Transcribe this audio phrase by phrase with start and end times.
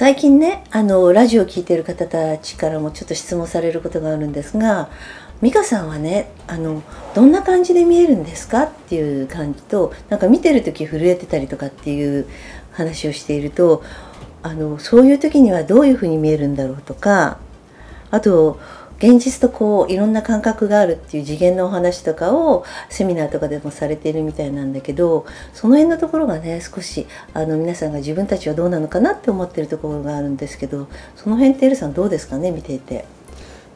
[0.00, 4.88] 最近ねあのラジオ聴いてる方たちからもちょっと質問されることがあるんですが
[5.42, 6.82] 美香さんはねあの
[7.14, 12.26] どんな感じで見えるんですかっていう感じとなんか見てる時震えてたりとかっていう
[12.72, 13.82] 話をしていると
[14.42, 17.38] あのそういう時にはどういうふうに見えるんだろうとか
[18.10, 18.58] あと
[19.00, 33.04] 現実とこういろんな感覚があるっていう次元のお話とかをセミナーとかでもされているみたいなんだけどその辺のところがね少しあの皆さんが自分たちはどうなのかなって思ってるところがあるんですけどその辺ってエルさんどうですかね見ていて。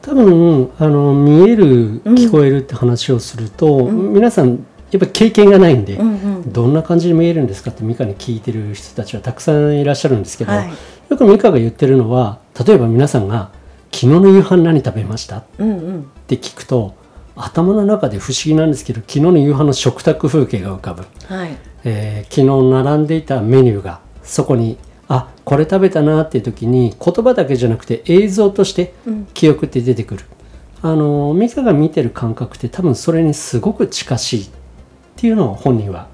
[0.03, 10.69] 多分あの見える聞こえるって話をすると、うん、皆さんやっぱり経験がないんで、うんうん、どんな感じで見えるんですかってミカに聞いてる人たちはたくさんいらっしゃるんですけど、はい、
[11.09, 13.49] よくミカが言ってるのは例えば皆さんが
[13.95, 16.95] 昨日の夕飯何食べました、うんうん、って聞くと
[17.37, 21.57] 頭の中で不思議なんですけど昨日の夕飯の食卓風景が浮かぶ、はい。
[21.85, 28.93] えー、昨日並んでいたメニューがそこにあこれ食べたなっていう時に言葉だけじゃなくて映像として
[29.33, 30.25] 記憶って出てくる、
[30.83, 34.47] うん、あの美香が見てる感覚って多分それにすごく近しいっ
[35.15, 36.07] ていうのを本人は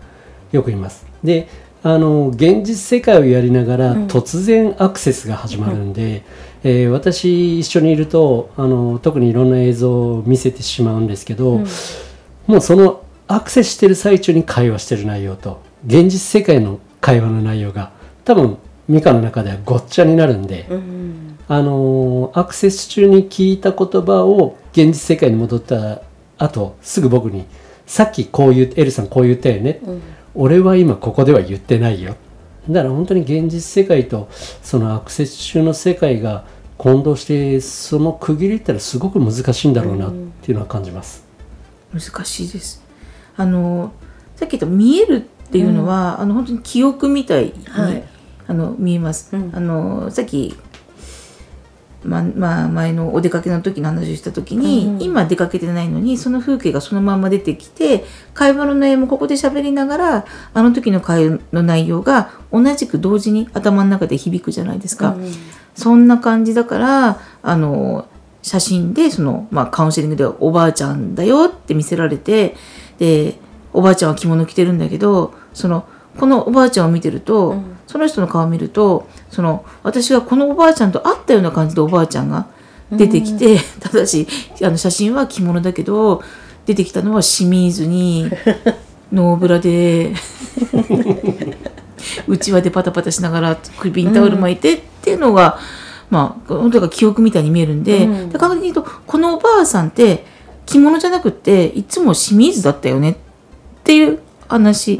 [0.51, 1.07] よく言います。
[1.23, 1.47] で
[1.83, 6.21] あの現実世界をやりながら突然アクセスが始まるんで、うん、
[6.63, 11.67] えー、私一緒にいるとあの特にいろんな映像を見せてしまうんですけど、うん、
[12.47, 17.91] もうそのアクセスしてる最中に会話してる内容と現実世界の会話の内容が
[18.25, 18.57] 多分
[18.87, 26.01] ミカの中ではごっちゃになるんで、うん、あのアクセス中に聞いた言葉を現実世界に戻った
[26.37, 27.45] 後すぐ僕に
[27.87, 29.79] 「さっきこう言うエルさんこう言ったよね」
[30.35, 32.15] 俺は今ここでは言ってないよ
[32.71, 34.29] だから本当に現実世界と
[34.61, 36.45] そのアクセス中の世界が
[36.77, 40.11] 混同してその区切りったらすごく難しいんだろうなっ
[40.41, 41.23] ていうのは感じます、
[41.93, 42.83] うん、難しいです。
[43.37, 43.91] あの
[44.35, 48.03] さっき言った見えるっていうのは、うん、あの本当に記憶みたいに、はい、
[48.47, 50.55] あの見えます、うん、あのさっき
[52.03, 58.03] ままあ、前のお出かけの時の話をした時に、うん今出かけてないのにその風景がそのまま出てきて
[58.33, 65.11] 会話の内容もここで喋りながらあの時の会話の内容が同じく同時に頭の中で響くじゃないですか。
[65.11, 65.31] うん、
[65.75, 68.07] そんな感じだからあの
[68.41, 72.55] 写真でその、まあ、カウンセリングでおばあちゃんだよって見せられて
[72.97, 73.39] で
[73.73, 82.47] おばあちゃんは着物着てるんだけどそのこのおばあちゃんを見てると、うん、その人の顔を見るとその私がこのおばあちゃんと会ったような感じでおばあちゃんが
[82.91, 84.27] 出てきて、 うん、ただし
[84.61, 86.21] あの写真は着物だけど
[86.65, 88.29] 出てきたのは清水に
[89.11, 90.13] ノーブラで
[92.27, 95.57] うちわでパタパタしながら首にタオル巻いてっていうのが、
[96.09, 100.25] うん、まあ本当が記憶みたいに見えるんで、うん、確実に言うとこのおばあさんって
[100.65, 103.15] 着物じゃなくっていつも清水だったよねっ
[103.83, 104.19] ていう
[104.51, 104.99] 話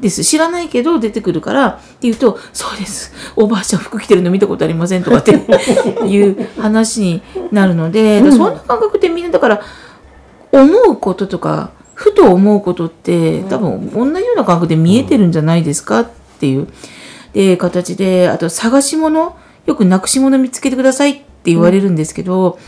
[0.00, 3.12] です、うん、知らないけど出てくるからって言うと「そうです。
[3.36, 5.32] おばあちゃん服着てるの見たことありません」とかって
[6.06, 9.60] いう話になるので、うん、そんな感覚ってみんなだから
[10.52, 16.00] 思うこととかふと思うことって多分同じような感覚で見えてるんじゃないですか？
[16.00, 16.06] っ
[16.40, 16.68] ていう、
[17.32, 19.36] で形であと探し物
[19.66, 22.58] よくなくし物見つけてくださいって言われるんですけど、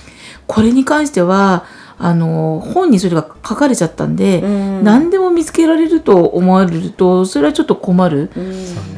[0.47, 1.65] これに関しては
[1.99, 8.41] あの本にそれが書かれちゃったんで、うん、何でも見つけられると思われるとそれはちょっと困る、う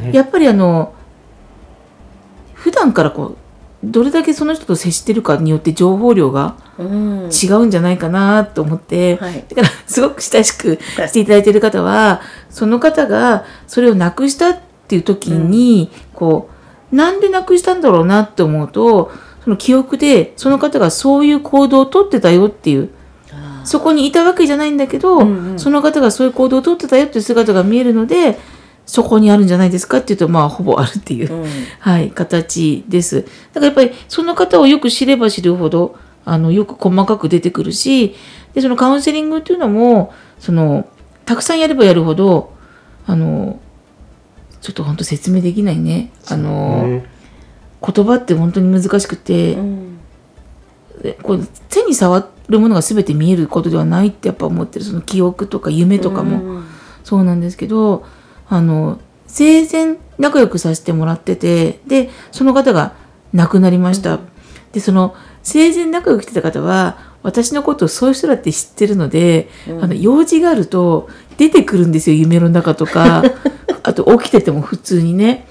[0.08, 0.94] ん、やっぱりあの
[2.54, 3.36] 普段からこう
[3.84, 14.58] どれだけその人と接してるかによって情報量が違うんじゃないかなと思って、うんはい、だからすごく親しくしていただいている方はその方がそれをなくしたっ
[14.88, 16.48] ていう時に、こ
[16.92, 19.10] うなんでなくしたんだろうなって思うと
[19.46, 22.90] その記憶でその方がそういう行動をとってたよっていう
[23.62, 28.40] そこにいたわけじゃないんだけど、うんうん、その方がそういう行動をとってたよっていう姿が見えるので
[28.86, 33.22] そこにあるんじゃないですかっていうとまあほぼあるっていう、うんはい、形です。
[33.22, 38.16] だからやっぱりその方をよく知れば知るほどあのよく細かく出てくるし
[38.54, 40.88] でそのカウンセリングっていうのもその
[41.24, 42.52] たくさんやればやるほど
[43.06, 43.60] あの
[44.60, 46.10] ちょっと本当説明できないね。
[46.26, 47.15] あの、ね
[47.82, 49.98] 言葉って本当に難しくて、うん。
[51.02, 56.42] でこう手に触るものが全て見えることではないってやっぱ思ってるその記憶とか夢とかも。
[56.42, 56.66] うん。
[57.04, 58.04] そうなんですけど
[58.48, 62.94] あの生前仲良くさせてもらっててでその方が
[63.32, 64.18] 亡くなりました、
[64.72, 73.22] でその生前仲良くしてた方は私のことをそういう人だって知ってるので、あの用事があると出てくるんですよ夢の中とか。
[73.82, 75.46] あと起きてても普通にね。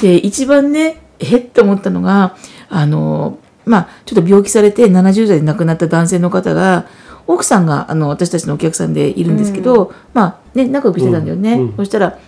[0.00, 1.36] で一番ねえ？
[1.38, 2.36] っと思ったのが
[2.68, 6.86] あのまあちょっと病気されて70代で亡くなった男性の方が
[7.26, 11.60] 奥さんがあの私たちのお客さんでいるんですけど、まあね仲良くしてたんだよね、うん。
[11.60, 11.76] うん。
[11.76, 12.18] そしたら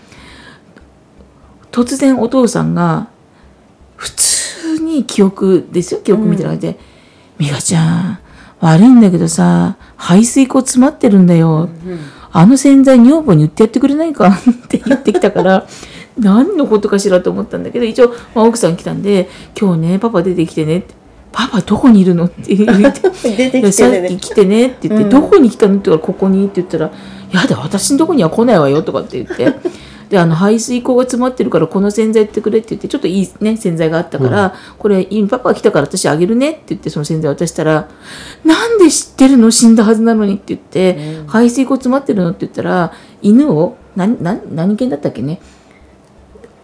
[1.73, 3.09] 突然お父さんが
[3.97, 6.79] 普通に記憶ですよ記憶みたいな感じで
[7.39, 8.19] 「美香ちゃん
[8.61, 11.69] 悪いんだけどさ排水口詰まってるんだよ、
[12.31, 15.67] あの洗剤女房に売ってやってくれないか?」って言ってきたから
[16.19, 19.29] 何のことかしらと思ったんだけど一応、まあ、奥さん来たんで
[19.59, 20.95] 「今日ねパパ出てきてね」って
[21.33, 23.11] 「パパどこにいるの?」って言って。
[23.37, 24.07] 出てきてね。
[24.07, 25.11] っき来てねって言って、うん。
[25.11, 26.91] どこに来たのって言ったら、ここにって言ったら、
[27.33, 29.55] やだ、私のとこには来ないわよとかって言って、
[30.11, 37.89] で、あの、排水口が詰まってるから、この洗剤やってくれって言って、ちょっといいね、洗剤があったから、これ、いいパパが来たから私あげるねって言って、その洗剤渡したら、
[38.45, 45.41] なんで知ってるの死んだはずなのにって言って、排水口詰まってるのって言ったら、犬を、何、何、何犬だったっけね？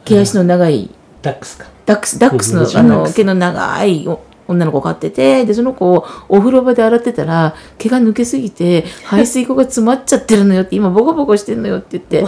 [0.04, 0.90] 毛足の長い、
[1.22, 1.66] ダックスか。
[1.86, 4.20] ダックス、ダックスのうんあの毛の長いお
[4.50, 12.24] 女の子飼ってて、で、その子をお風呂場で洗ってたら、毛が抜けすぎて、排水口が詰まっちゃってるのよって、今ボコボコしてんのよって言って、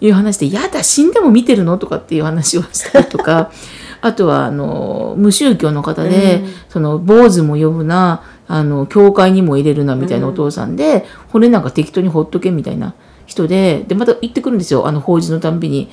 [0.00, 1.78] いう話で、やだ、死んでも見てるの？
[1.78, 3.50] とかっていう話をしたりとか、
[4.00, 12.94] あとは、あの、無宗教の方で、その、坊主も呼ぶな、あの、教会にも入れるなみたいなお父さんで、骨なんか適当にほっとけみたいな
[13.26, 15.88] 人で、で、また行ってくるんですよ、あの、法事のたんびに。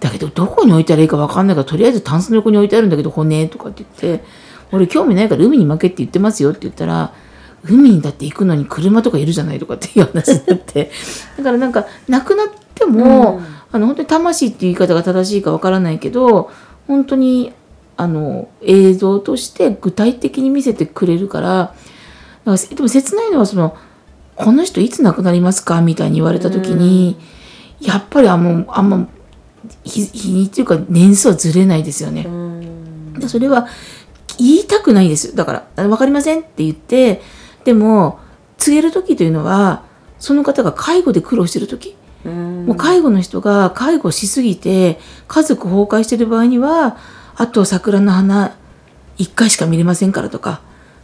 [0.00, 4.24] だけどどこに置いたらいいか分かんないからとりあえずタンスの横に置いてあるんだけど骨とかって言って
[4.72, 7.14] 俺興味ないから海に負けって言ってますよって言ったら
[7.64, 10.90] 海にだって行くのに車とかいるじゃないとかっていう話になって。
[11.38, 13.40] だからなんか亡くなっても、
[13.72, 16.50] あの本当に魂っていう言い方が正しいか分からないけど
[16.86, 17.52] 本当に
[17.96, 21.72] あの映像として具体的に見せてくれるからだか
[22.44, 23.76] らでも切ないのはその
[24.36, 27.16] 「この人いつ亡くなりますか?」みたいに言われた時に、
[27.80, 29.08] やっぱりあんまあんま
[29.84, 32.26] 日日にちっていうか年数はずれないですよね。
[33.18, 33.66] でそれは
[34.38, 35.34] 言いたくないです。
[35.34, 37.22] だからあ「分かりません」って言って
[37.64, 38.18] でも
[38.58, 39.82] 告げる時というのは
[40.18, 41.96] その方が介護で苦労してる時。
[42.24, 42.66] うん。
[42.66, 46.96] もう介護の人が介護しすぎて家族崩壊してる場合には
[47.36, 48.54] あと桜の花
[49.18, 50.60] 1回しか見れませんからとか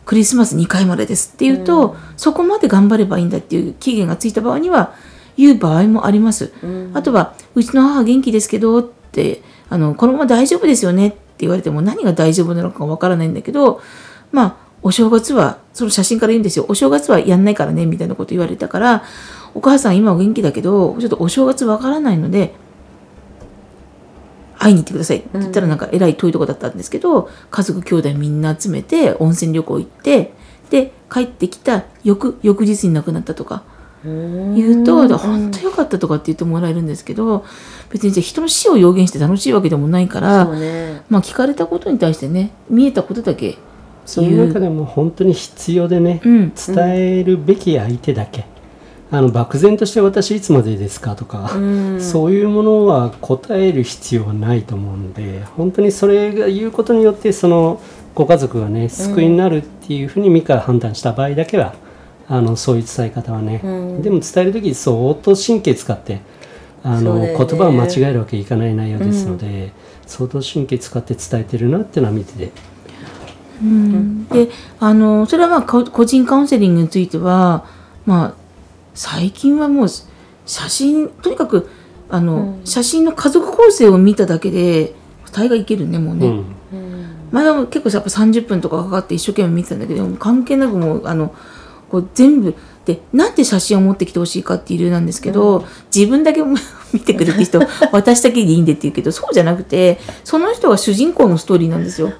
[0.07, 4.95] クリスマス2回までですっていうと、そこまで頑張ればいいんだっていう期限がついた場合には
[5.41, 6.53] 言う場合もあります。
[6.95, 13.81] あとは「うちの母元気ですけど」ってあの「このまま大丈夫ですよね」って言われても何が大丈夫なのかわからないんだけど
[14.31, 16.67] まあお正月はその写真から言うんですよ。
[16.69, 19.03] お正月はやんないからねみたいなこと言われたから
[19.55, 22.55] お母さん今は元気だけどちょっとお正月わからないので
[24.59, 30.35] 会いに行ってくださいって言ったらなんかえらい遠いとこだったんですけど、家族兄弟みんな集めて温泉旅行行って
[30.69, 33.65] で帰ってきた翌翌日に亡くなったとか
[34.05, 37.45] 言うと「本当よかった」とかって言ってもらえるんですけど
[37.91, 41.03] 別にじゃあ人の死を予言して楽しいわけでもないから、ね。
[41.11, 43.59] まあ聞かれたことに対してね見えたことだけ
[44.07, 46.53] その中でも本当に必要でね、うん。
[46.55, 48.45] 伝えるべき相手だけ、
[49.11, 52.01] あの漠然として私いつまでですかとか、うん。
[52.01, 57.81] そういうものは答える必要はないと思うんで本当にそれが言うことによってその
[58.15, 61.75] ご家族がね救いになるっていうふうにミカが判断した場合だけは
[62.31, 64.03] あのそういう伝え方はね、うん。
[64.03, 66.21] でも伝える時相当神経使って
[66.85, 67.35] あの、ね。
[67.37, 69.73] 言葉を間違えるわけいかない内容ですので、
[70.07, 72.53] 相当神経使って伝えてるなっていうのは見てて。
[74.33, 77.67] であのそれはまあこ個人カウンセリングについては
[78.07, 78.35] まあ
[78.95, 79.89] 最近はもう
[80.47, 81.69] 写真とにかく
[82.09, 84.95] あの、写真の家族構成を見ただけで
[85.33, 86.45] 大概いけるねもうね、うん。
[87.31, 91.35] 前は結構やっぱ30分とかかかって一生懸命見てたんだけど関係なくもうあの
[91.91, 92.55] こう全部
[92.85, 96.43] でなんで写真を持ってきてほしいかっていう理由なんですけど、自分だけ
[96.93, 97.61] 見てくれって人
[97.93, 102.13] 私だけでいいんでって言うけどそうじゃなくてその人が主人公のストーリーなんですよ。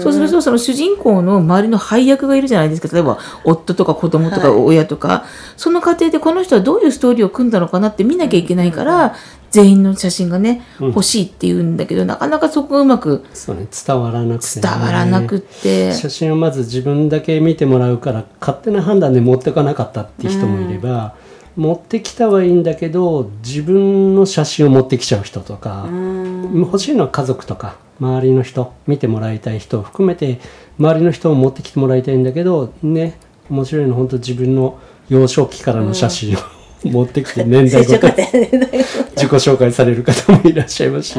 [0.00, 2.88] そうするとその主人公の周りの配役がいるじゃないですか。
[2.92, 5.24] 例えば夫とか子供とか親とか、
[5.56, 9.14] その過程でこの人はどういうストーリーを組んだのかなって見なきゃいけないから、
[9.50, 10.88] 全員の写真がねうん。
[10.88, 15.92] 欲しいって言うんだけど、なかなかそこがうまくそうね伝わらなくてね、伝わらなくって。
[15.92, 21.14] 写真をまず自分だけ見てもらうから勝手な判断で持ってかなかったって人もいれば、
[21.56, 25.88] 持ってきたはいいんだけど自分の写真を持ってきちゃう人とか、
[26.54, 30.38] 欲しいのは家族とか周りの人見てもらいたい人を含めて
[30.78, 33.18] 周りの人を持ってきてもらいたいんだけどね
[33.50, 34.78] 面白いの本当自分の
[35.08, 36.38] 幼少期からの写真を、
[36.84, 38.06] 持ってきて年代ごと。
[38.08, 38.12] に
[39.16, 41.18] 自己紹介される方もいらっしゃいますし。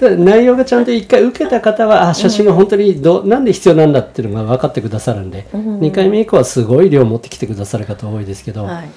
[0.00, 8.90] 内容がちゃんと一回受けた方はあ写真が本当にど、なんで必要なんだっていうのが分かってくださるんで、2回目以降はすごい量持ってきてくださる方多いですけど、はい。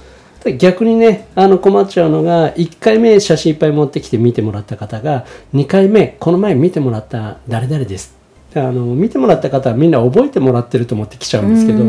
[0.57, 8.18] 逆にねあの困っちゃうのが1回目写真いっぱい持ってきて見てもらった方が2回目この前見てもらった誰々です
[8.55, 11.83] あの見てもらった方はみんな覚えてもらってると思って来ちゃうんですけど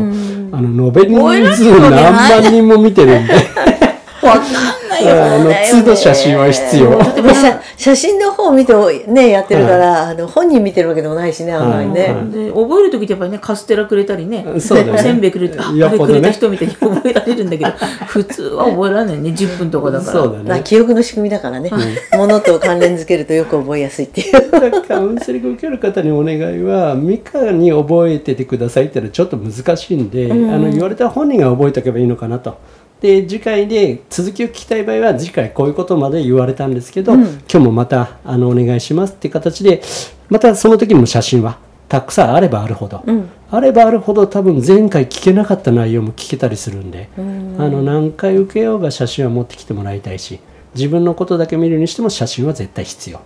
[0.55, 3.33] あの延べ人数何万人も見てるんで
[4.27, 5.25] わかんないよ。
[5.25, 5.51] あの
[5.81, 6.97] 都度写真は必要。
[7.21, 8.73] で写写真の方を見て
[9.07, 17.71] ねやってるから、あの本人見てるわけでもないしねあんまりね、はいはいで覚える時ってやっぱりねカステラくれたりねそうせんべいくれてああれくれた人みたいに覚えられるんだけど
[18.07, 20.11] 普通は覚えられないね10分とかだから。
[20.11, 21.69] そうだまあ、ね記憶の仕組みだからね、
[22.13, 24.87] ものと関連づけるとよく覚えやすいっていう。
[24.87, 32.57] カウンセリング受ける方にお願いはミカに覚えててくださいっていうのはちょっと難しいんで、あの言われたら本人が覚えておけばいいのかなと。
[33.01, 39.81] で次回で続きを聞きたい場合は次回こういうことまで言われたんですけど、今日もまたあのお願いしますっていう形で
[40.29, 41.57] またその時にも写真は
[41.89, 43.03] たくさんあればあるほど、
[43.49, 50.39] あればあるほど多分前回聞けなかった内容も聞けたりするんで、あの何回受けようが写真は持ってきてもらいたいし
[50.75, 53.19] 自分のことだけ見るにしても写真は絶対必要。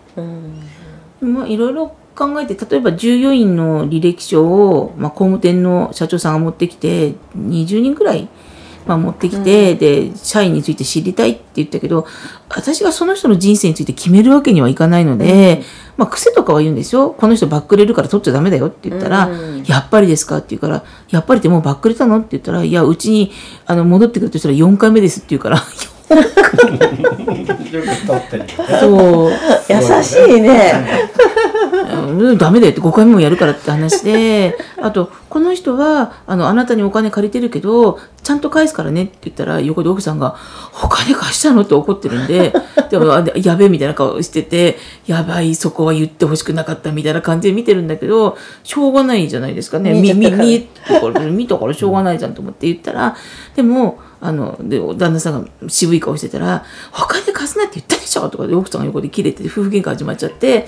[1.21, 8.29] まあいろいろ考えて例えば従業員の履歴書を、まあ、工務店の社長さんが持ってきて20人くらい、
[8.85, 12.05] まあ、持ってきて、で社員について知りたいって言ったけど
[12.49, 15.61] 私がその人の人生について決めるわけにはいかないので、
[15.97, 17.11] まあ、癖とかは言うんですよ。
[17.11, 19.29] この人バックれるから取っちゃダメだよって言ったら、
[19.65, 23.31] やっぱりですかって言うからやっぱりってもうバックれたのって言ったらいやうちに
[23.65, 25.57] あの戻ってくるとしたら4回目ですって言うから
[28.79, 29.31] そう
[29.69, 30.73] 優しいね。
[31.93, 40.35] うん、ダメだよって5回目もやるからって話であとこの人はあのあなたにお金借りてるけどちゃんと返すからねって言ったら横で奥さんが
[40.83, 42.53] 「お金貸したの?」って怒ってるんで
[42.89, 50.67] でもあやべえみたいな顔しててやばいそこは言ってほしくなかったみたいな感じで見てるんだけどしょうがないじゃないですかね見見見
[51.31, 53.15] 見たからしょうがないじゃんと思って言ったら
[53.55, 60.67] でもあので旦那さんが渋い顔してたら「お金貸すなって言ったでしょ」とかで奥さんが横で切れて夫婦喧嘩始まっちゃって。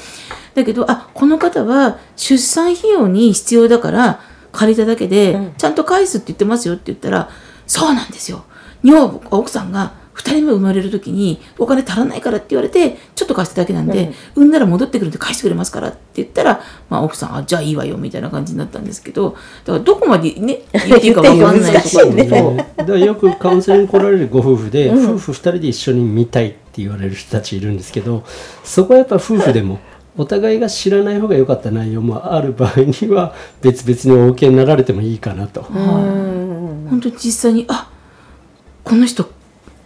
[0.56, 4.20] だけどあこの方は出産費用に必要だから
[4.52, 7.30] 借りただけで、ちゃんと返すって言ってますよって言ったら
[7.68, 8.44] そうなんですよ。
[8.84, 19.32] 女房奥さんが2人目生まれる時にお金足らないからって言われてちょっと貸しただけなんで、産んだら戻ってくるんで返してくれますからって言ったら、まあ、奥さんあじゃあいいわよみたいな感じになったんですけど
[19.66, 22.24] だからどこまでね言っていいか分かんないところね。
[22.26, 28.24] ね、だからよくカウンセリング来られるご夫婦で、夫婦2人で一緒に見たいって言われる人たちいるんですけど
[28.64, 29.80] そこはやっぱ夫婦でも
[30.18, 35.62] お互いが知らない方が良かった内容もある場合には別々にお受けになられてもいいかなと。
[35.62, 37.92] 本当に実際にあ
[38.84, 39.30] この人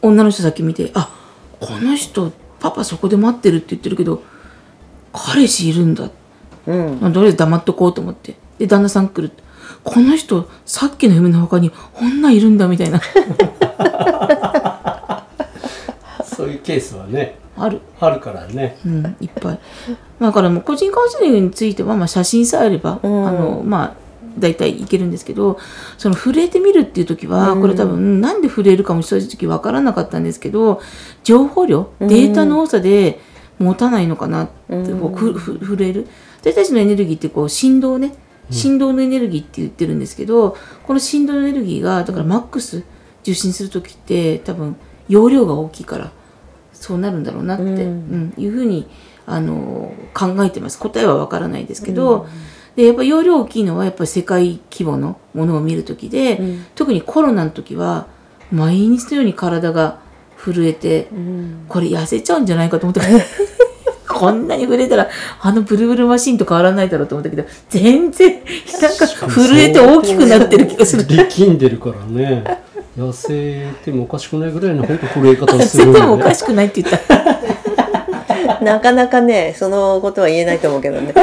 [0.01, 1.13] 女の人先見てあ
[1.59, 4.23] この人パパそこで待ってるって言ってるけど
[5.13, 6.09] 彼氏いるんだ、
[6.67, 6.99] うん。
[7.01, 8.35] まあ、とりあえず黙っとこうと思って。
[8.59, 9.31] で旦那さん来る。
[9.83, 13.01] この人さっきの嫁の他に女いるんだみたいな。
[16.23, 18.77] そういうケースはねある、あるからね。
[18.85, 19.59] うん、いっぱい。
[20.19, 23.27] だからもう個人カウンセリングについては、まあ、写真さえあれば、うん。
[23.27, 23.93] あのまあ
[24.37, 25.59] 大体いけるんですけど
[25.97, 30.81] その震えてみるっていう時はこれ多分なんで震えるかも正直分からなかったんですけど
[31.23, 33.19] 情報量データの多さで
[33.59, 36.07] 持たないのかなってこうふふ震える。
[36.41, 38.15] 私たちのエネルギーってこう振動ね。
[38.49, 42.83] 振動のエネルギーって言ってるんですけどこの振動のエネルギーがだからマックス
[43.21, 44.75] 受信する時って多分
[45.07, 46.11] 容量が大きいから
[46.73, 48.33] そうなるんだろうなって、うん。
[48.37, 48.87] いうふうに
[49.27, 50.79] あの考えてます。
[50.79, 52.27] 答えは分からないですけど、
[52.81, 56.39] でやっぱ容量大きいのはやっぱり世界規模のものを見る時で、
[56.73, 58.07] 特にコロナの時は
[58.51, 59.99] 毎日のように体が
[60.35, 61.07] 震えて、
[61.69, 63.19] これ痩せちゃうんじゃないかと思ったから
[64.09, 65.09] こんなに震えたら
[65.41, 68.39] あのブルブルマシンと変わらないだろうと思ったけど全然
[68.81, 71.05] なんか震えて大きくなってる気がする。
[71.05, 72.43] 力んでるからね。
[72.97, 78.61] 痩せてもおかしくないぐらいの本当震え方する痩せてもおかしくないって言った。
[78.65, 81.13] なかなかねそのことは言えないと思うけどね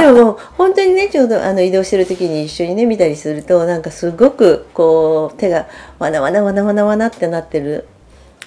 [0.00, 5.66] でもも本当にねちょうどあの移動してる時に一緒にね見たりするとなんかすごくこう手が
[5.98, 7.86] わなわなわなわなわなってなってる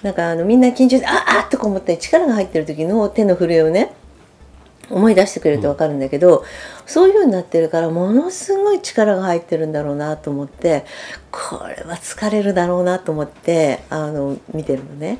[0.01, 3.93] なんかあのみんな緊張してああっとか思ったり力が入ってる時の手の震えをね
[4.89, 6.45] 思い出してくれると分かるんだけど、うん、
[6.85, 10.85] そういう風になってるからものすごい力が入ってるんだろうなと思って
[11.31, 15.17] これは疲れるだろうなと思ってあの見てるのね。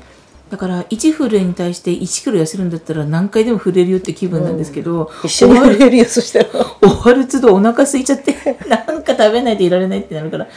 [0.52, 6.44] だから1震えに対して1キロ痩せるんだったら何回でも触れるよって気分なんですけど、うん、一緒に触れるよそしたら。
[6.46, 8.34] 終わる都度お腹空いちゃって
[8.68, 10.48] なんか食べないといられないってなるから。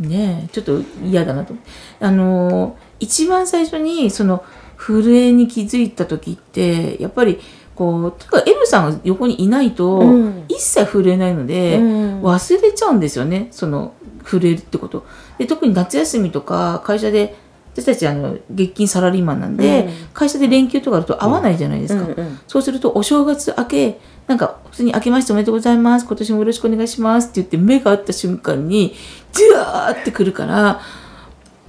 [0.00, 1.54] ねちょっと嫌だなと。
[2.00, 4.44] あの一番最初にその
[4.76, 7.38] 震えに気づいた時ってやっぱり
[7.76, 10.02] こうとか L さんが横にいないと、
[10.48, 15.06] 一切震えないので、うん、忘れちゃうんですよねその震えるってこと。
[15.38, 17.36] で特に夏休みとか会社で
[17.74, 26.06] 私たちあの月金サラリーマンなんで、うん、会社で連休とかあると会わないじゃないですか、うんうん、そうするとお正月明けなんか普通に「明けましておめでとうございます。
[26.06, 28.94] 今年もよろしくお願いします」って言って目が合った瞬間に
[29.32, 30.80] ジュワーってくるから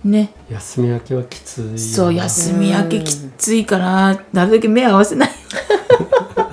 [0.03, 0.33] ね。
[0.49, 5.29] 休み明けはきついそう休み明けきついからなるだけ目合わせない。
[5.29, 5.35] よ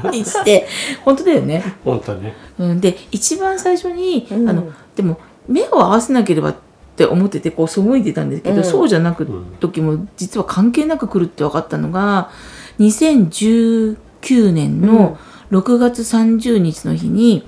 [0.04, 0.66] うにして。
[1.04, 1.75] 本当だよね。
[1.85, 6.69] 本当ね、うん、で一番最初に、あのでも目を合わせなければって
[7.07, 9.26] 思っててこう背いてたんですけど、うん、そうじゃなく
[9.61, 12.30] 時も実は関係なく来るって分かったのが
[12.78, 13.97] 2019
[14.52, 15.19] 年の
[15.50, 17.45] 6月30日の日に、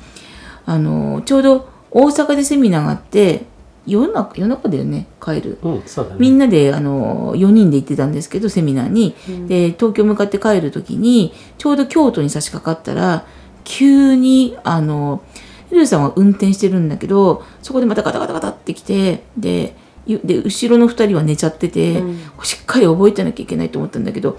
[0.67, 3.45] あのちょうど大阪でセミナーがあって
[3.87, 5.83] 夜中夜中だよね帰る、うんね、
[6.19, 13.27] みんなであの4人で行ってたんですけどセミナーに、うん、で東京向かって帰る時にちょうど京都に差し掛かったら
[13.65, 15.23] 急にあの
[15.73, 19.75] ルーさんは運転してるんだけどそこでまたガタガタガタってきてで
[20.07, 24.37] で後ろの2人は寝ちゃってて、うん、しっかり覚えてなきゃいけないと思ったんだけど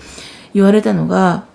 [0.53, 1.45] 言われたのが、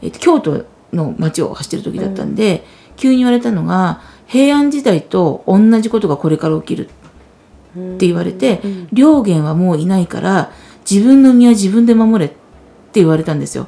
[0.00, 10.52] えっと、京都の街を走ってる時だったんで、うん、急に言われたのが平安時代と同じことがこれから起きるって言われて、うん、良源はもういないから
[10.88, 13.66] 自分の身は自分で守れって言われたんですよ。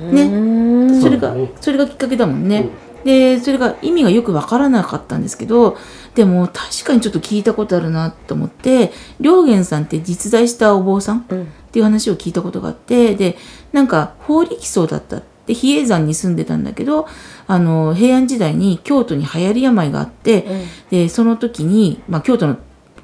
[0.00, 2.68] ね、それがそれがきっかけだもんね。
[3.04, 5.76] でそれが意味がよく分からなかったんですけど
[6.14, 13.36] でも確かにちょっと聞いたことあるなと思って良源さんって実在したお坊さんっていう話を聞いたことがあってで
[13.72, 17.06] なんか法力僧だったで比叡山に住んでたんだけど
[17.46, 22.56] あの平安時代に京都に流行り病があって、うん、でその時に、まあ、京都の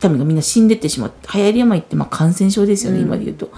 [0.09, 3.51] 民がみんな死んでってしまって流行り病ってまあ感染症ですよね、うん、今で言うと。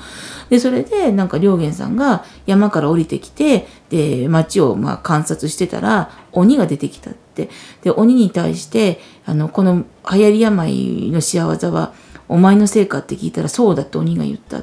[0.52, 7.48] でそれでなんか良源さんが山から降りてきてで町をまあ観察してたら鬼が出てきたって
[7.80, 11.94] で鬼に対してあのこの流行り病の仕業は
[12.28, 14.62] お前のせいかって聞いたらそうだって鬼が言った。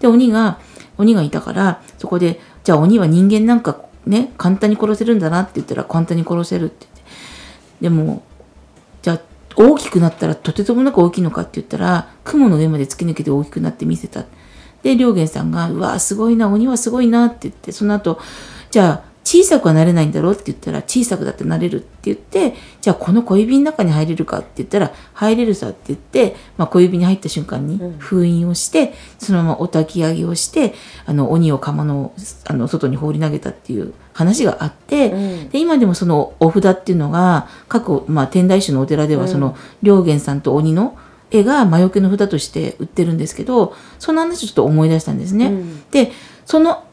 [0.00, 0.58] で鬼が
[0.96, 7.12] 鬼がいたからそこでじゃあ鬼は人間なんかね簡単に殺せるんだなって言ったら簡単に殺せるって言って
[7.82, 8.22] でも
[9.02, 9.20] じゃあ
[9.54, 14.24] 大きくなったらとてつもなく大きいのかって言ったら雲の上まで突き抜けて大きくなって見せた。
[14.86, 18.20] で良源さんが「うわすごいな鬼はすごいな」って言ってその後
[18.70, 30.74] じゃあ小さくはなれないんだろうって言ったら小さくだってなれるって言ってじゃあこの小指の中に入れるかって言ったら入れるさって言って、まあ、小指に入った瞬間に封印をして、うん、そのままお焚き上げをして
[31.06, 32.12] あの鬼を釜の
[32.44, 40.96] あの外に放り投げたっていう話があって、うん、で今でもそのお札っていうのが各、まあ、天台宗のお寺ではその良源さんと鬼の
[41.30, 45.46] 絵が魔除けの札として売ってるんですけどその話をちょっと思い出したんですね。
[45.46, 46.12] うん、で
[46.44, 46.84] その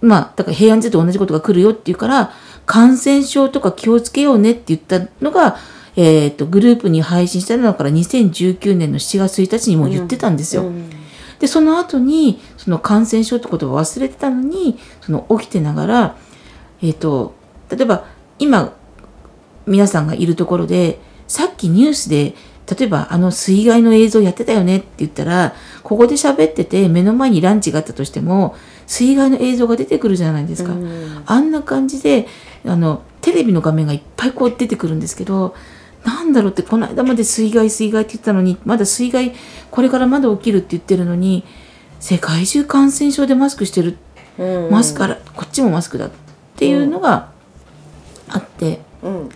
[0.00, 2.32] まあだから平安時代と同じことが来るよっていうから
[2.66, 5.56] 感染症とか気をつけようねって言ったのが、
[5.96, 10.62] えーと、グループに配信したのから2019年の7月1日にも言ってたんですよ。
[10.62, 10.90] うんうん、
[11.38, 16.16] でその後にその感染症ってことを忘れてたのにその起きてながら、
[16.82, 17.34] えーと
[17.70, 18.04] 例えば
[18.38, 18.72] 今
[19.66, 22.34] 皆さんがいるところでさっきニュースで
[22.68, 32.26] 例えばあの水害の映像やってたよねって言ったらここで喋ってて目の前にランチがあったとしても水害の映像が出てくるじゃないですか、うん、あんな感じで
[32.66, 35.54] あのテレビの画面がいっぱいこう出てくるんですけど
[36.04, 39.34] なんだろうってこの間まで水害水害って言ったのにまだ水害
[39.70, 41.44] これからまだ起きるって言ってるのに
[42.00, 43.96] 世界中感染症でマスクしてる、
[44.38, 46.10] うん、マスクからこっちもマスクだっ
[46.56, 47.30] ていうのが
[48.28, 49.30] あって、うん、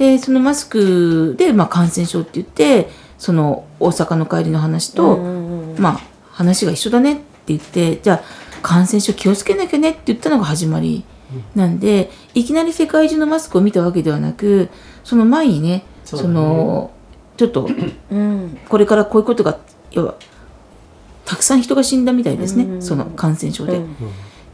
[0.00, 5.18] でそのマスクで、まあ、感染症って言ってその大阪の帰りの話と、
[5.78, 6.00] まあ
[6.32, 8.22] 話が一緒だねって言ってじゃあ
[8.62, 11.04] 感染症気をつけなきゃねって言ったのが始まり
[11.54, 14.70] なんで、いきなり世界中のマスクを見たわけではなく
[15.04, 16.92] その前にねその
[17.36, 17.68] ちょっと
[18.70, 19.58] これからこういうことが
[19.90, 20.14] 要は
[21.26, 23.80] たくさん人が死んだみたいですね、その感染症で。
[23.80, 23.82] っ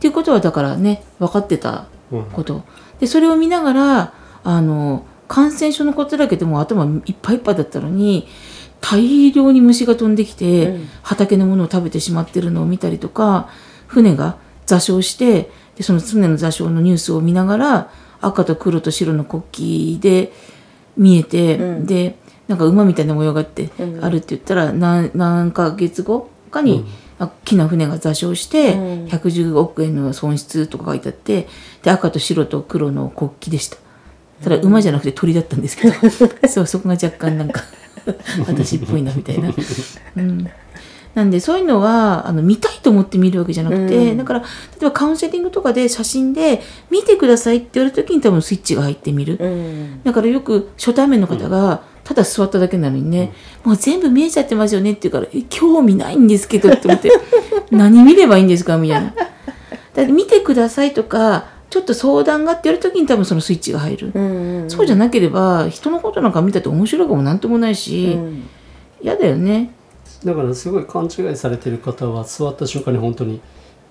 [0.00, 1.86] ていうことはだからね分かってた
[2.32, 2.64] こと、
[2.98, 8.28] でそれを見ながらあの感染症のことだけでも頭いっぱいいっぱいだったのに
[8.80, 13.48] 大量に虫が飛んできて、うん、畑のものを食べてしまってるのを見たりとか
[13.86, 14.36] 船が
[14.66, 20.32] 座礁してでその船の座礁のニュースを見ながら赤と黒と白の国旗で
[20.96, 22.16] 見えて、うん、で
[22.48, 26.84] なんか馬みたいな模様があってあるって言ったら何何ヶ月後かに、
[27.18, 31.48] 大きな船が座礁して110億円の損失とか書いてあって
[31.82, 33.78] で赤と白と黒の国旗でした
[34.42, 35.94] ただ馬じゃなくて鳥だったんですけど
[36.48, 37.62] そうそこが若干なんか
[38.46, 39.50] 私っぽいなみたいな。
[40.16, 40.48] うん。
[41.14, 44.46] なんでそういうのはあの見たいと思って見るわけじゃなくて、うん、だから例
[44.82, 53.32] えばカウンセリングとかで写真で見てくださいって言われた時に多分スイッチが入ってみる、うん、だからよく初対面の方がただ座っただけなのにね、
[53.64, 57.10] うん、もう全部見えちゃってますよねって言うから興味ないんですけどって思って
[57.72, 59.14] 何見ればいいんですかみたいな。
[59.94, 68.18] だって見てくださいとかちょっと相談がってやるときに多分そのスイッチが入る、うんうん、そうじゃなければ人のことなんか見たって面白いかもなんともないし
[69.02, 69.72] 嫌、うん、だよね。
[70.24, 73.40] だからすごい勘違いされてる方は座った瞬間に本当に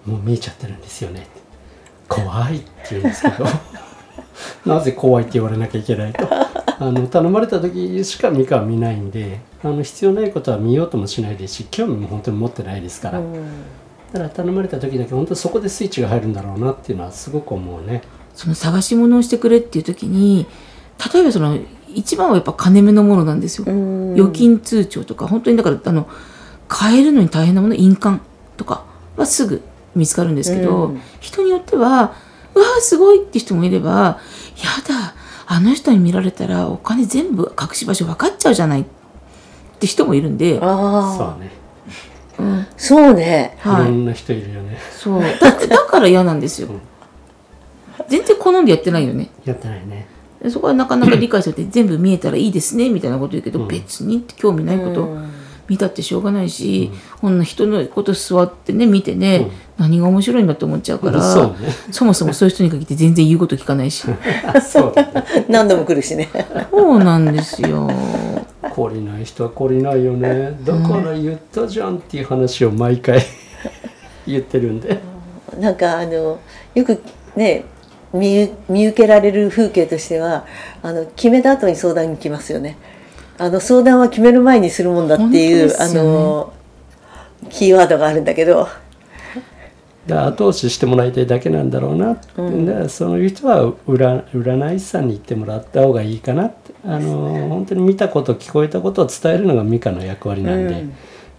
[0.05, 1.27] もう見えちゃってるんですよね
[2.09, 3.45] 怖いって言うんですけど。
[4.65, 6.27] なぜ怖いって言われなきゃいけないと。
[6.77, 13.45] あの頼まれた時しかミカは見ないんであの必要ないことは見ようともしないですし興味も本当に持ってないですから、うん
[14.13, 18.01] だから頼まれた時だけ本当そこでスイッチが入るんだろうなっていうのはすごく思うね。
[18.33, 20.45] その探し物をしてくれっていう時に
[21.13, 21.57] 例えばその
[21.93, 23.65] 一番はやっぱ金目のものなんですよ。
[24.13, 26.07] 預金通帳とか本当にだからあの
[26.67, 28.19] 買えるのに大変なもの印鑑
[28.57, 28.83] とか
[29.15, 29.61] はすぐ
[29.95, 32.13] 見つかるんですけど、人によっては
[32.53, 34.19] うわーすごいって人もいればや
[34.87, 35.15] だ
[35.47, 38.85] あの人に見られたらお金全部隠し場所分かっちゃうじゃないっ
[39.79, 40.59] て人もいるんで。
[40.59, 41.64] そうね
[42.37, 44.77] うん、そうね、はい、いろんな人いるよね。
[44.91, 45.21] そう。
[45.21, 46.81] だだから嫌なんですよ、うん、
[48.07, 49.29] 全然好んでやってないよね。
[49.45, 50.07] やってないね。
[50.49, 55.17] そこはなかなか理解されて全部見えたらいいですねみたいなこと言うけど、うん、別にって興味ないこと
[55.67, 57.37] 見たってしょうがないし、こん。
[57.39, 61.55] な人のこと座ってね見てね、何が面白いんだと思っちゃうから、そね、
[61.91, 64.05] そもそもそういう人に限って全然言うこと聞かないし。
[64.61, 65.09] そう、ね、
[65.49, 66.29] 何度も来るしね。
[66.69, 67.89] そうなんですよ
[68.75, 73.21] 懲りない人は懲りないよねだから言ったじゃんっていう話を毎回
[74.27, 74.99] 言ってるんで。
[75.59, 76.39] なんかあの
[76.73, 77.01] よく
[77.37, 77.63] ね
[78.11, 80.45] 見見受けられる風景としては
[80.83, 82.77] あの決めた後に相談に来ますよね。
[83.37, 86.51] あの相談は決める前にするもんだっていう、ね、あの
[87.49, 88.67] キーワードがあるんだけど。
[90.07, 96.75] 後押ししてもらいたいだけなんだろうな、うん、そういう人は占占い師さんに行ってもらった方がいいかなって。
[96.87, 100.85] あの本当に見たこと聞こえたことを伝えるのが美香の役割なんで、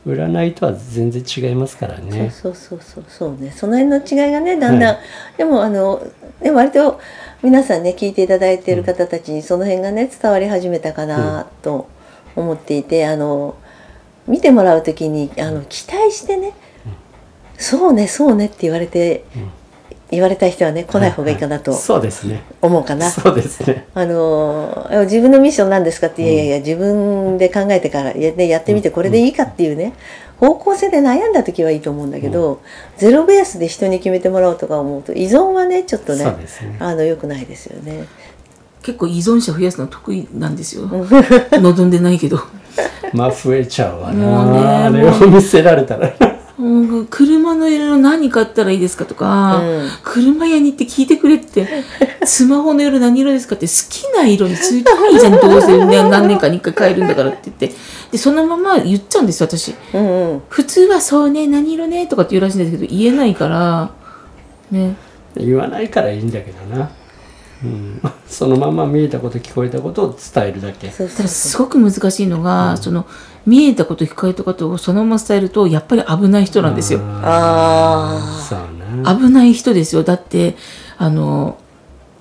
[0.05, 2.31] うん、占いとは全然違いますからね。
[2.31, 3.52] そうそうそうそうね。
[3.52, 5.00] その辺の違いがねだんだん、は
[5.35, 6.05] い、でもあの
[6.42, 7.00] で割と
[7.42, 11.88] 皆さんね聞いていただいている方たちにその辺がね伝わり始めたかなと
[12.35, 13.57] 思っていて、あの
[14.26, 16.55] 見てもらう時にあの期待してね、
[17.59, 19.25] そうねそうねって言われて、
[20.11, 22.42] 言われた人はね来ない方がいいかなと、そうですね。
[22.62, 23.11] 思うかな。
[23.11, 23.88] そうですね。
[23.95, 29.95] あの自分のミッションなんですかって、いやいやいや自分で考えてからや,、ね、やってみてこれでいいかっていうね、
[30.38, 32.61] 方向性で悩んだ時はいいと思うんだけど、
[32.99, 36.33] ゼロベースで人に決めてもらおうとか思うと依存はねちょっとねね。
[36.79, 38.07] あのよくないですよね。
[38.83, 40.87] 結構依存者増やすの得意なんですよ。
[40.87, 42.38] 望んでないけど。
[43.12, 44.25] まあ増えちゃうわな。
[44.45, 44.55] もう。
[44.55, 46.12] ねあれを見せられたら
[46.77, 51.67] もう車の色何買ったらいいですかとか、うん、車屋に行って聞いてくれって
[52.25, 57.73] スマホの色何色ですかって好きな色についていいじゃんどうせ、ね、 何年かに1回買えるんだからって言って。
[58.12, 63.91] でそのまま言っちゃうんです私、うんうん、普通はそうね何色ねとかって言うらしいんですけど言えないから
[64.71, 64.95] ね。
[65.37, 66.91] 言わないからいいんだけどな
[67.66, 70.88] うん、そのまま見えたこと聞こえたことを伝えるだけ。
[70.88, 73.07] ただすごく難しいのが、うん、その
[73.46, 77.00] 見えたこと聞こえたことをそのまま伝えるとやっぱり危ない人なんですよ。
[77.02, 78.18] あ
[78.50, 80.02] あ、ね、危ない人ですよ。
[80.02, 80.57] だって
[80.98, 81.59] あの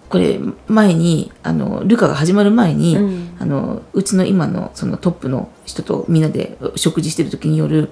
[0.10, 7.90] これ前にあのルカが始まる前に、うん、あのうちの今のそのトップの人とみんなで食事してる時による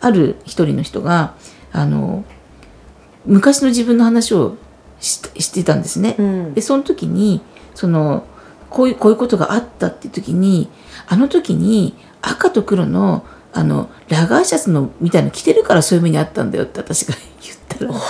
[0.00, 1.34] ある一人の人が
[1.72, 2.24] あの
[3.24, 4.56] 昔の自分の話を
[5.02, 6.16] してたんですね。
[6.18, 7.42] うん、でその時に
[7.74, 8.24] その
[8.70, 10.70] こういうこういうことがあったっていう時に
[11.06, 18.00] あの時に赤と黒のあのラガーシャツのみたいの着てるからそういう目にあったんだよって私が言ったら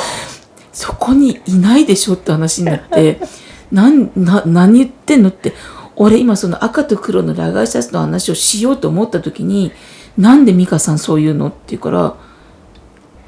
[0.72, 3.20] そこにいないでしょって話になって
[3.72, 5.52] なんな何言ってんのって
[5.96, 9.72] 俺今その赤と黒のラガーシャツの話をしようと思った時に
[10.16, 12.14] なんで美香さんそう言うのって言うから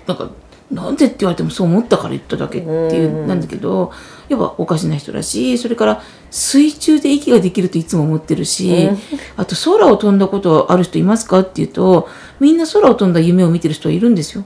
[0.07, 0.31] なんか
[0.75, 1.07] なんで？
[1.07, 3.93] って言われてもそう思ったから言っただけっていうなんだけど
[4.29, 8.91] やっぱおかしな人だしそれから水中で息ができるといつも思ってるし、
[9.37, 12.09] あと空を飛んだことある人いますかっていうと
[12.41, 14.45] みんな空を飛んだ夢を見てる人はいるんですよ。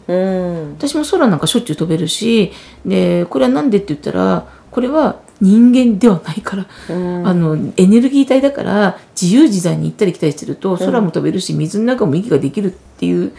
[0.77, 2.53] 私も空なんかしょっちゅう飛べるし
[2.85, 13.33] でこれは何でって言ったらこれは人間ではないから、あのエネルギー体だから自由自在に行ったり来たりすると空も飛べるし、水の中も息ができるっていう、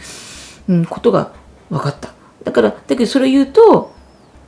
[0.68, 1.32] うん、ことが
[1.68, 2.14] 分かった。
[2.44, 3.92] だからだけどそれを言うと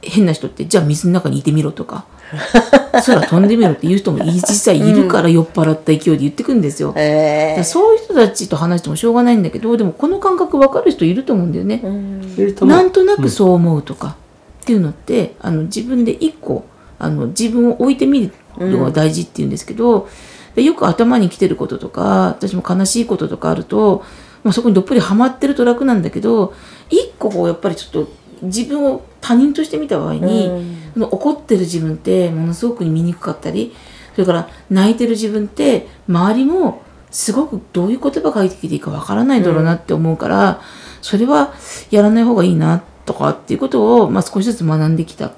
[0.00, 2.04] 変な人ってじゃあ水の中にいてみろとか。
[2.92, 14.16] 空飛んでみろって言う人も実際いるから酔っ払った勢いで言ってくんですよ、えー、そういう人たちと話してもしょうがないんだけどでもこの感覚分かる人いると思うんだよね、うん、なんとなくそう思うとか、
[14.62, 16.64] っていうのってあの自分で一個
[16.98, 20.08] あの自分を置いてみるのが大事っていうんですけど、
[20.56, 24.04] うん、よく頭に来てることとか私も悲しいこととかあると、
[24.44, 26.54] まあ、そこにどっぷりはまってると楽なんだけど
[26.90, 30.48] 一個こうやっぱりちょっと自分を他人として見た場合に、
[30.96, 33.74] うん、怒ってる自分ってものすごく見にくかったり
[34.14, 40.56] それから泣いてる自分って周りもすごくどういう言葉が返ってきていいかわからないだろうなって思うから、うん、
[41.02, 41.54] それは
[41.90, 45.32] やらない方がいいなとかっていうことを、まあ、少しずつ学んできた。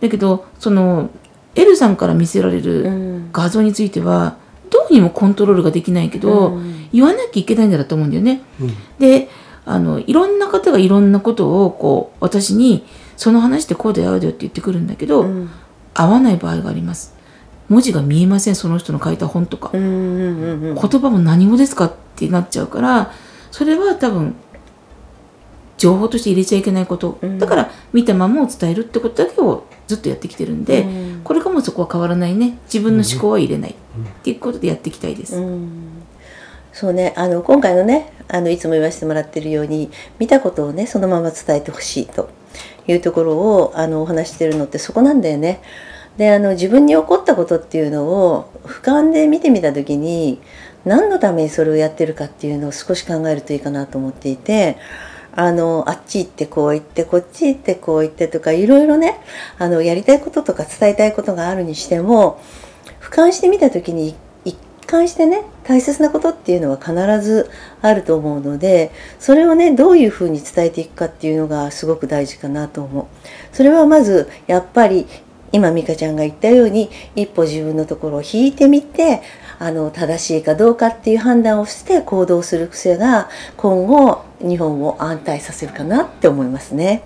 [0.00, 1.10] だけどその
[1.54, 4.36] L さんから見せられる画像については、
[4.70, 8.42] どうにもコントロールができないけど、うん、言わなきゃいけないんだと思うんだよね。
[8.60, 9.28] うん、で
[9.64, 15.50] あのいろんな方がいろんなことをこう私にその話ってこうだよだよって言ってくるんだけど、うん、
[15.94, 17.16] 合わない場合があります。
[17.68, 23.12] 文字が見えませんその人の書いた本とか、言葉も何語ですかってなっちゃうから
[23.50, 24.36] それは多分
[25.78, 32.58] 情報として入れちゃいけないこと、うん、だから見たままを伝えるってことだけをずっとやってきてるんで、うん、これからもそこは変わらないね。
[32.64, 33.74] 自分の思考は入れない、っ
[34.22, 35.40] ていうことでやっていきたいです。
[36.72, 37.14] そうね。
[37.16, 42.28] あの今回のねあのいつも言わせてもらってるように見たことをねそのまま伝えてほしいと
[42.88, 45.60] いうところをあのお話してるのってそこなんだよね。
[46.16, 50.40] であの自分に起こったことっていうのを俯瞰で見てみた時に
[50.84, 54.78] 何のためにそれをやってるかっていうのを少し考えるといいかなと思っていて
[55.36, 59.20] あのあっち行ってこう行ってこっち行ってこう行ってとかいろいろね
[59.58, 62.40] あのやりたいこととか伝えたいことがあるにしても
[63.00, 67.50] 俯瞰してみた時に一貫してね大切なことっていうのは必ず
[67.82, 73.06] あると思うのでそれをねどういうふうに伝えていくかっていうのがすごく大事かなと思う。
[73.52, 75.06] それはまずやっぱり
[75.52, 79.22] 今美香ちゃんが言ったように一歩自分のところを引いてみて
[79.58, 87.02] あの正しいかどうかっていう判断をして行動する癖が今後日本を安泰させるかなって思いますね。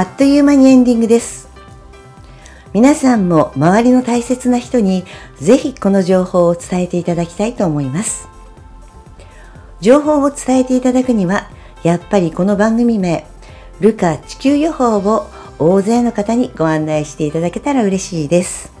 [0.00, 1.50] あっという間にエンディングです。
[2.72, 5.04] 皆さんも周りの大切な人に
[5.38, 8.26] ぜひこの情報を伝えていただきたいと思います。
[9.82, 11.50] 情報を伝えていただくには、
[11.82, 13.26] やっぱりこの番組名、
[13.80, 15.26] ルカ地球予報を
[15.58, 18.72] 大勢の方にご案内していただけたら嬉しいです。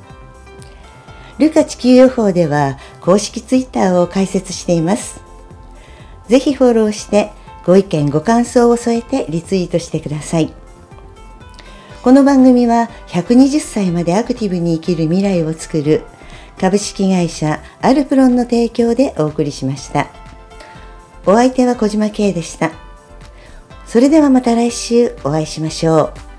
[1.36, 5.20] ルカ地球予報では公式ツイッターを開設しています。
[6.28, 7.30] ぜひフォローして
[7.66, 10.54] ご意見ご感想を添えてリツイートしてください。
[12.02, 16.02] この番組は120歳までアクティブに生きる未来をつくる
[16.58, 20.08] 株式会社アルプロンの提供でお送りしました。
[21.26, 22.70] お相手は小島慶でした。
[23.84, 26.29] それではまた来週お会いしましょう。